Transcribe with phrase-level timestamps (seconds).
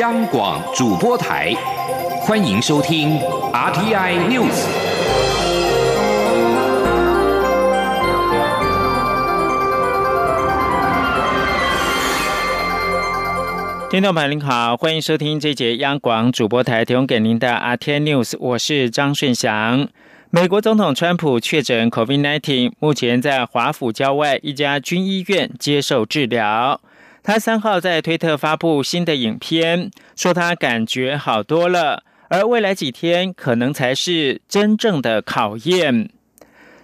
[0.00, 1.54] 央广主播台，
[2.22, 3.16] 欢迎收听
[3.52, 4.50] RTI News。
[13.88, 19.86] 听众朋友您好，欢迎收听这节央广主播台提供给您的 RTI News，我是张顺祥。
[20.30, 26.80] 美国总统川普确诊 COVID-19，目前在华府郊外一家军医院接受治疗。
[27.26, 36.10] 他三号在推特发布新的影片，说他感觉好多了，而未来几天可能才是真正的考验。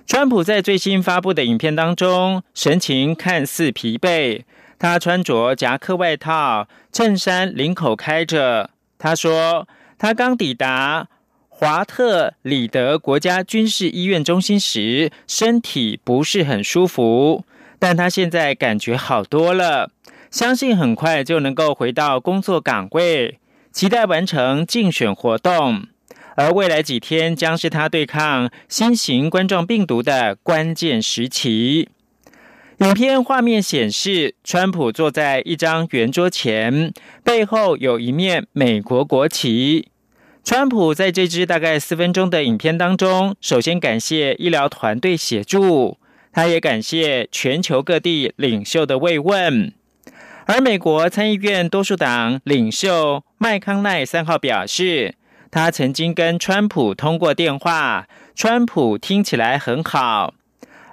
[0.07, 4.45] 川普在最新发布的影片当中，神情看似疲惫，
[4.79, 8.71] 他穿着夹克外套，衬衫领口开着。
[8.97, 9.69] 他说，
[9.99, 11.09] 他刚抵达
[11.51, 17.45] 华特里德国家军事医院中心时，身体不是很舒服，
[17.79, 19.91] 但他现在感觉好多了。
[20.30, 23.41] 相信很快就能够回到工作岗位，
[23.73, 25.87] 期待完成竞选活动。
[26.37, 31.88] 而未来几天将是他对抗新型冠状病毒的关键时期。
[32.79, 39.88] 影片画面显示，川普坐在一张圆桌前，背后有一面美国国旗。
[40.45, 45.99] 川普在这支大概四分钟的影片当中，首先感谢医疗团队协助，
[46.33, 49.73] 他也感谢全球各地领袖的慰问。
[50.46, 55.15] 而美国参议院多数党领袖麦康奈三号表示，
[55.51, 60.35] 他曾经跟川普通过电话，川普听起来很好。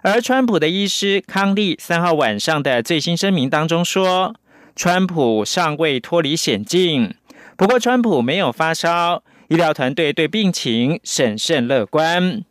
[0.03, 4.35] 而川普的医师康利三号晚上的最新声明当中说，
[4.75, 7.15] 川普尚未脱离险境，
[7.55, 12.43] 不过川普没有发烧，医疗团队对病情审慎乐观。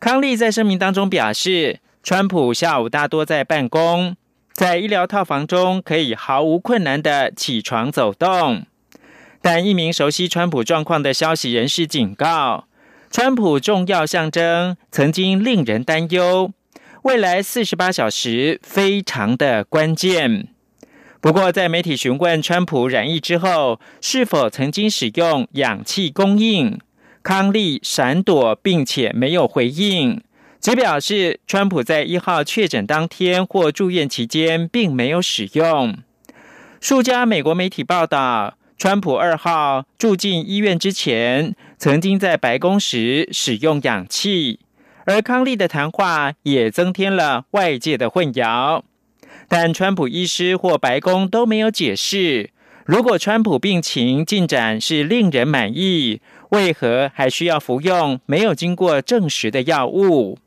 [0.00, 4.16] 康利在声明当中表示，川普下午大多在办公。
[4.58, 8.66] 在医疗套房中可以毫无困难的起床走动，
[9.40, 12.64] 但一名熟悉川普状况的消息人士警告，
[13.08, 16.50] 川普重要象征曾经令人担忧，
[17.02, 20.48] 未来四十八小时非常的关键。
[21.20, 26.76] 不过，在媒体询问川普染疫之后是否曾经使用氧气供应，
[27.22, 30.20] 康利闪躲并且没有回应。
[30.60, 35.96] 只表示，川普在一号确诊当天或住院期间并没有使用。
[36.80, 44.58] 数家美国媒体报道，川普二号住进医院之前，曾经在白宫时使用氧气，
[45.06, 48.82] 而康利的谈话也增添了外界的混淆。
[49.48, 52.50] 但川普医师或白宫都没有解释，
[52.84, 56.20] 如果川普病情进展是令人满意，
[56.50, 60.38] 为何还需要服用没有经过证实的药物？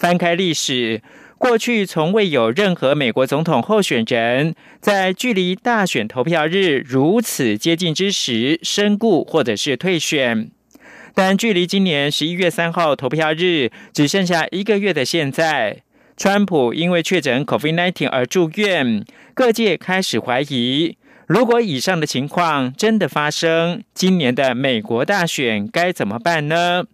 [0.00, 1.02] 翻开历史，
[1.36, 10.50] 过去从未有任何美国总统候选人，在距离大选投票日如此接近之时身故或者是退选。
[11.12, 15.82] 但距离今年十一月三号投票日只剩下一个月的现在，
[16.16, 20.96] 川普因为确诊 COVID-19 而住院，各界开始怀疑，
[21.26, 26.84] 如果以上的情况真的发生，今年的美国大选该怎么办呢？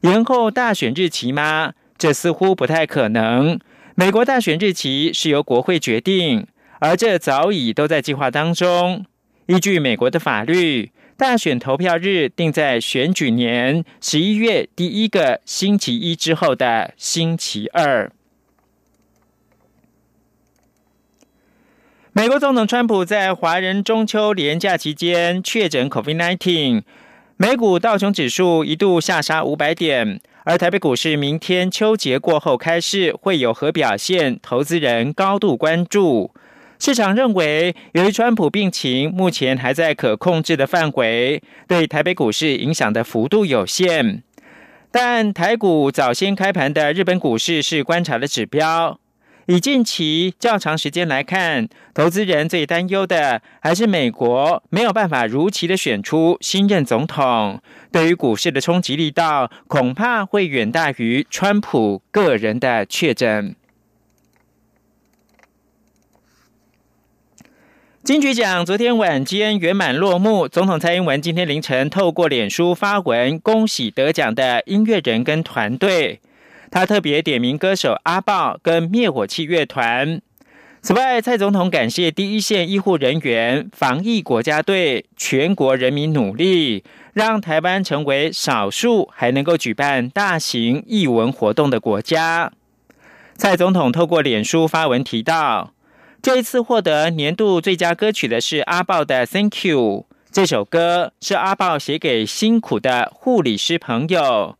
[0.00, 1.74] 延后大选日期吗？
[1.96, 3.58] 这似乎不太可能。
[3.94, 6.46] 美国大选日期是由国会决定，
[6.80, 9.04] 而这早已都在计划当中。
[9.46, 18.10] 依据美国的法律，大选投票日定在选举年十一月第一个星期一之后的星期二。
[22.14, 26.82] 美国总统川普在华人中秋连假期间确诊 COVID-19，
[27.36, 30.20] 美股道琼指数一度下杀五百点。
[30.44, 34.40] 而台北股市明天秋节过后开市会有何表现？
[34.42, 36.34] 投资人高度关注。
[36.80, 44.24] 市场认为，由于川普病情目前还在可控制的范围，对台北股市影响的幅度有限。
[44.90, 48.98] 但台股早先开盘的日本股市是观察的指标。
[49.46, 57.60] 以近期较长时间来看，投资人最担忧的还是美国没有办法如期的选出新任总统，
[57.90, 63.56] 对于股市的冲击力道恐怕会远大于川普个人的确诊。
[68.04, 76.20] 金曲奖昨天晚间圆满落幕，总统蔡英文今天凌晨透过脸书发文恭喜得奖的音乐人跟团队。
[76.72, 80.22] 他特别点名歌手阿豹跟灭火器乐团。
[80.80, 86.82] 此外，蔡总统感谢第一线医护人员、防疫国家队、全国人民努力，
[87.12, 92.50] 让台湾成为少数还能够举办大型艺文活动的国家。
[93.36, 95.74] 蔡总统透过脸书发文提到，
[96.22, 104.56] 这一次获得年度最佳歌曲的是阿豹的《Thank You》，这首歌是阿豹写给辛苦的护理师朋友。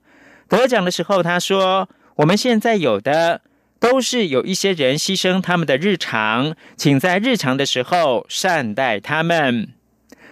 [0.46, 3.40] 得奖的时候，他说：“我们现在有的
[3.80, 9.68] 都是有一些人牺牲他们的日常，请在日常的时候善待他们。”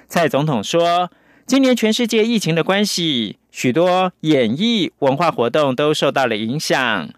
[0.07, 1.11] 蔡总统说
[1.47, 7.11] ：“今年全世界疫情的关系，许多演艺文化活动都受到了影响。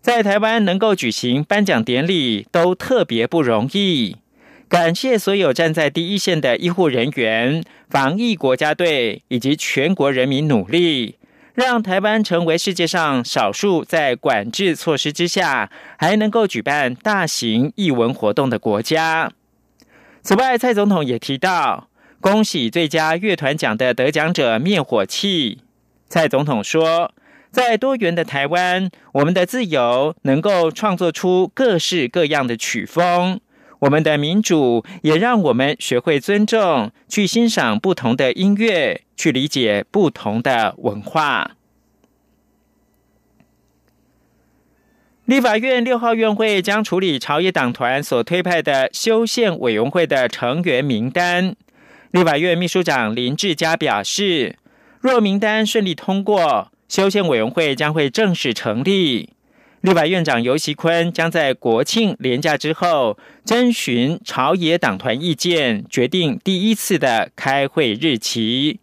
[0.00, 4.16] 在台湾能够举行颁奖典礼，都特别不容易。”
[4.70, 11.16] 感谢所有站在第一线的医护人员、防疫国家队以及全国人民努力，
[11.54, 19.32] 让台湾成为世界上少数在管制措施之下还能够举办大型艺文活动的国家。
[20.22, 21.88] 此外，蔡总统也提到，
[22.20, 25.58] 恭喜最佳乐团奖的得奖者灭火器。
[26.08, 27.12] 蔡总统说，
[27.50, 33.40] 在多元的台湾，我们的自由能够创作出各式各样的曲风。
[33.80, 41.52] 我们的民主也让我们学会尊重，去欣赏不同的音乐，去理解不同的文化。
[45.24, 51.54] 立法院六号院会将处理朝野党团所推派的修宪委员会的成员名单。
[52.10, 54.58] 立法院秘书长林志嘉表示，
[55.00, 59.30] 若名单顺利通过，修宪委员会将会正式成立。
[59.80, 63.16] 立法院长游锡坤将在国庆连假之后
[63.46, 68.78] 征询朝野党团意见，决定第一次的开会日期。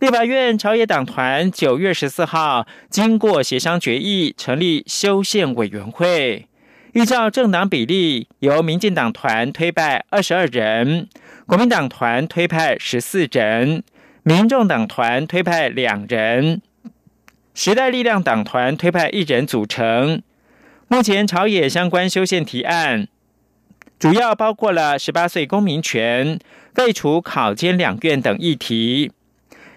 [0.00, 6.48] 立法院朝野党团九月十四号经过协商决议，成立修宪委员会，
[6.94, 11.06] 依照政党比例，由民进党团推派二十二人，
[11.46, 13.84] 国民党团推派十四人，
[14.24, 16.62] 民众党团推派两人。
[17.62, 20.22] 时代力量党团推派一人组成。
[20.88, 23.06] 目前朝野相关修宪提案，
[23.98, 26.38] 主要包括了十八岁公民权、
[26.74, 29.12] 废除考监两院等议题。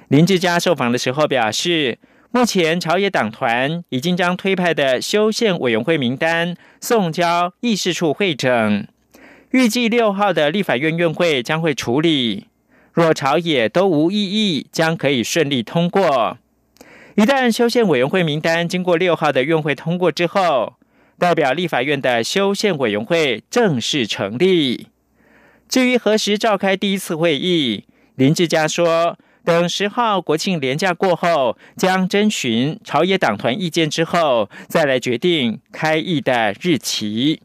[0.07, 1.99] 林志嘉受访的时候表示，
[2.31, 8.87] 目前朝野党团已经将推派的修宪委员会名单送交议事处会诊，
[9.51, 12.47] 预计六号的立法院院会将会处理。
[12.93, 16.37] 若朝野都无异议，将可以顺利通过。
[17.15, 20.73] 一旦修宪委员会名单经过六号的院会通过之后，
[21.19, 24.87] 代表立法院的修宪委员会正式成立。
[25.69, 29.15] 至于何时召开第一次会议，林志嘉说，
[29.45, 37.43] 等十号国庆连假过后，将征询朝野党团意见之后，再来决定开议的日期。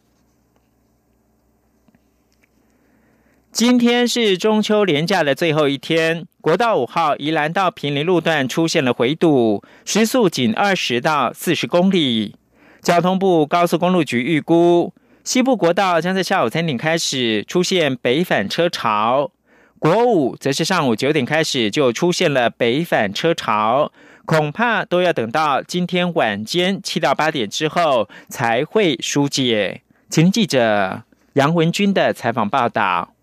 [3.51, 12.37] 今天是中秋连假的最后一天，国道五号宜兰到平林路段出现了回堵，时速仅二十到四十公里。
[12.83, 14.93] 交通部高速公路局预估，
[15.25, 19.33] 西部国道将在下午三点开始出现北返车潮，
[19.79, 23.91] 国五则是上午九点开始就出现了北返车潮，
[24.27, 29.81] 恐怕都要等到今天晚间七到八点之后才会疏解。
[30.11, 31.03] 请记者
[31.33, 33.15] 杨文军的采访报道。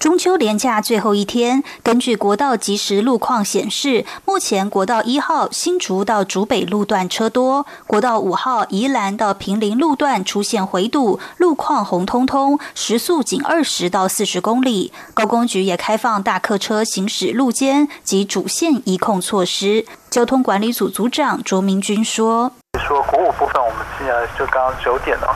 [0.00, 14.90] 中秋连假最后一天，根据国道即时路况显示，目前国道一号新竹到竹北路段车多，国道五号宜兰到平林路段出现回堵，路况红彤彤，时速仅二十到四十公里。
[15.12, 19.84] 高工局也开放大客车行驶路肩及主线移控措施。
[20.08, 22.50] 交通管理组组长卓明君说
[22.82, 25.28] ：“说国五部分，我们现在就刚九点了。”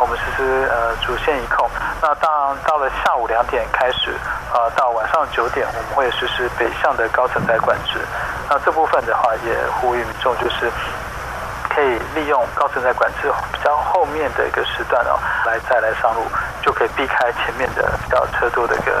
[0.00, 1.68] 我们实施呃主线一控，
[2.00, 4.16] 那到到了下午两点开始，
[4.52, 8.00] 呃到晚上九点，我们会实施北向的高承载管制。
[8.48, 10.72] 那这部分的话，也呼吁民众就是
[11.70, 16.22] 可以利用高承载管制比较后面的一个时段哦，来再来上路，
[16.60, 18.92] 就可以避开前面的比较车多的一个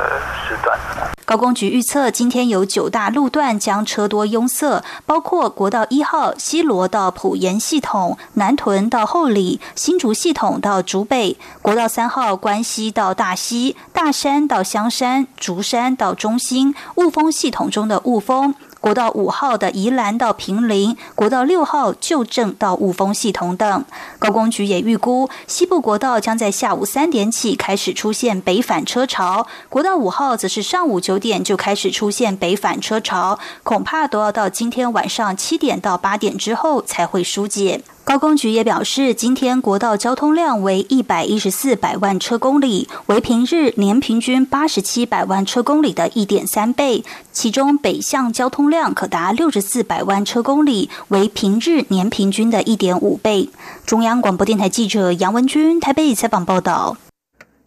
[0.46, 0.78] 时段。
[1.26, 18.54] 高工局预测，今天有九大路段将车多拥塞，包括国道一号西罗到普盐系统、南屯到后里、新竹系统到竹北；国道三号关西到大溪、大山到香山、竹山到中心、雾峰系统中的雾峰。
[18.80, 23.84] 国道五号的宜兰到平林，国道六号旧正到雾峰系统等。
[24.18, 37.82] 高工局也预估，西部国道将在下午三点起开始出现北返车潮，国道五号则是上午九点就开始出现北返车潮，恐怕都要到今天晚上七点到八点之后才会疏解。
[38.02, 47.04] 高工局也表示，今天国道交通量为一百一十四百万车公里，为平日年平均八十七百万车公里的一点三倍。
[47.30, 53.48] 其中北向交通量可达六十四百万车公里，为平日年平均的一点五倍。
[53.86, 56.96] 中央广播电台记者杨文君台北采访报道。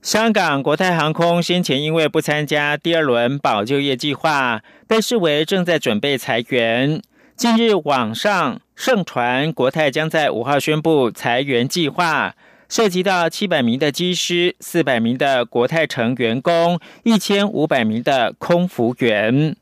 [0.01, 7.01] 香港国泰航空先前因为不参加第二轮保就业计划，被视为正在准备裁员。
[7.43, 12.33] 近日网上盛传国泰将在五号宣布裁员计划，
[12.69, 19.57] 涉及到七百名的机师、四百名的国泰城员工、一千五百名的空服员。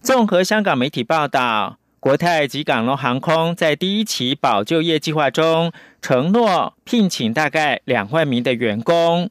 [0.00, 1.76] 综合香港媒体报道。
[2.00, 9.30] 国泰及港龙航空在第一期保就业计划中承诺聘请大概两万名的员工，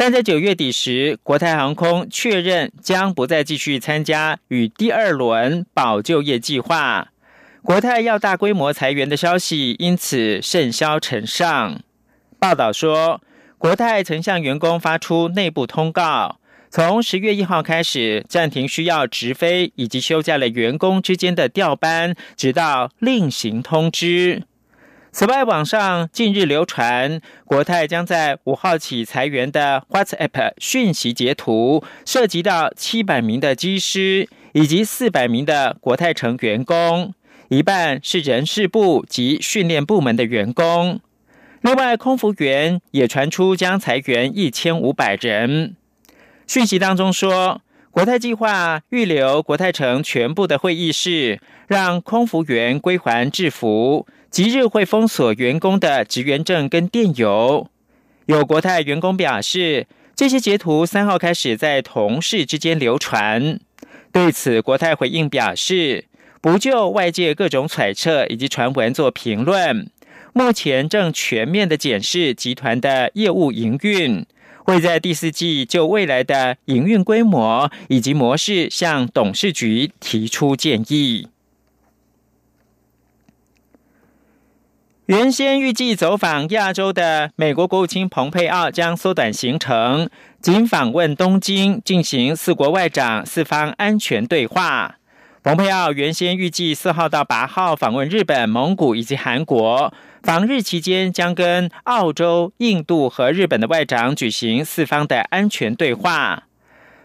[0.00, 7.08] 但在九月底时，国泰航空确认将不再继续参加与第二轮保就业计划，
[7.62, 11.80] 国泰要大规模裁员的消息因此甚嚣尘上。
[12.38, 13.20] 报道说，
[13.58, 16.38] 国泰曾向员工发出内部通告。
[16.70, 24.44] 从十月一号开始，暂停需要直飞以及休假的员工之间的调班，直到另行通知。
[25.18, 37.12] 此外，网上近日流传国泰将在五号起裁员的 WhatsApp 讯息截图，涉及到七百名的机师以及四百名的国泰城员工，
[37.48, 41.00] 一半是人事部及训练部门的员工。
[41.62, 45.74] 另外，空服员也传出将裁员一千五百人。
[46.46, 47.60] 讯息当中说，
[47.90, 57.68] 国泰计划预留国泰城全部的会议室，让空服员归还制服，即日会封锁员工的职员证跟电邮。
[58.26, 63.58] 有国泰员工表示，这些截图三号开始在同事之间流传。
[64.12, 66.04] 对此，国泰回应表示，
[66.40, 69.90] 不就外界各种揣测以及传闻做评论，
[70.32, 74.26] 目前正全面的检视集团的业务营运。
[74.64, 81.28] 会在第四季就未来的营运规模以及模式向董事局提出建议。
[85.08, 90.10] 原先预计走访亚洲的美国国务卿蓬佩奥将缩短行程，
[90.42, 94.96] 仅访问东京，进行四国外长四方安全对话。
[95.42, 99.94] 蓬佩奥原先预计四号到八号访问日本、蒙古以及韩国。
[100.22, 106.42] 访日期间将跟澳洲、印度和日本的外长举行四方的安全对话。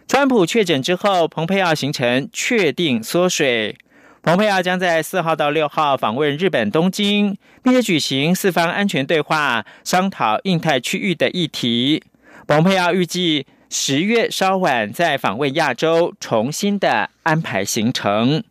[0.06, 3.78] 川普确诊之后，蓬佩奥行程确定缩水。
[4.24, 12.02] 蓬佩奥将在四号到六号访问日本东京，并且举行四方安全对话，商讨印太区域的议题。
[12.46, 18.42] 蓬佩奥预计十月稍晚再访问亚洲，重新的安排行程。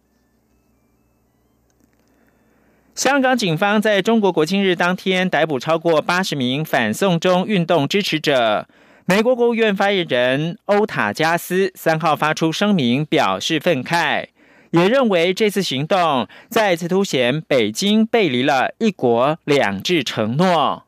[2.94, 8.68] 香港警方在中国国庆日当天逮捕超过八十名反送中运动支持者。
[9.06, 14.28] 美国国务院发言人欧塔加斯三号发出声明，表示愤慨，
[14.74, 20.84] 也认为这次行动再次凸显北京背离了一国两制承诺。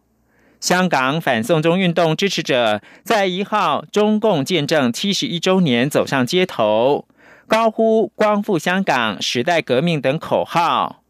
[0.60, 7.06] 香港反送中运动支持者在一号中共建政七十一周年走上街头，
[7.46, 11.04] 高呼“光复香港”“时代革命”等口号。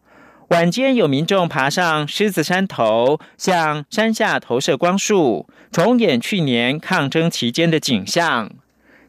[0.50, 8.52] 晚间有民众爬上狮子山头，向山下投射光束，重演去年抗争期间的景象。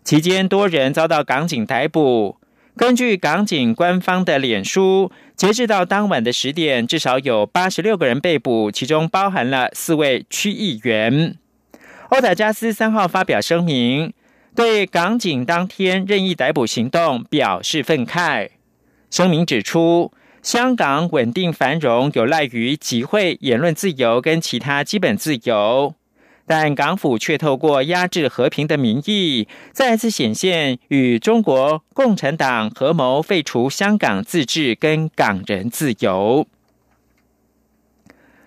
[0.05, 2.37] 期间多人遭到港警逮捕。
[2.77, 11.37] 根据港警官方的脸书，截至到当晚的十点，至少有八十六个人被捕，其中包含了四位区议员。
[12.11, 14.13] 欧塔加斯三号发表声明，
[14.55, 18.51] 对港警当天任意逮捕行动表示愤慨。
[19.11, 20.13] 声明指出。
[20.43, 25.93] 香港稳定繁荣有赖于集会、言论自由跟其他基本自由，
[26.47, 36.47] 但港府却透过压制和平的名义，再次显现与中国共产党合谋废除香港自治跟港人自由。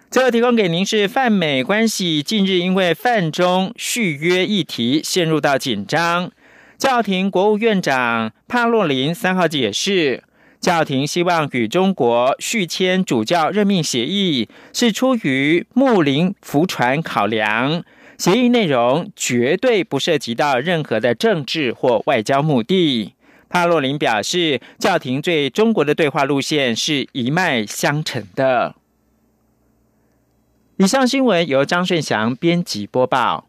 [0.10, 6.32] 最后提供给您是泛美关系近日因为泛中续约议题陷入到紧张，
[6.78, 10.24] 教廷国务院长帕洛林三号解释。
[10.60, 17.84] 教廷希望与中国续签主教任命协议，是出于睦邻福传考量。
[18.18, 23.14] 协议内容绝对不涉及到任何的政治或外交目的。
[23.48, 28.76] 帕洛林表示，教廷对中国的对话路线是一脉相承的。
[30.78, 33.49] 以上新闻由张顺祥编辑播报。